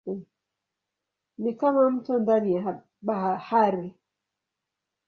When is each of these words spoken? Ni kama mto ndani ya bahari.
Ni 1.37 1.53
kama 1.53 1.89
mto 1.89 2.19
ndani 2.19 2.55
ya 2.55 2.83
bahari. 3.01 3.93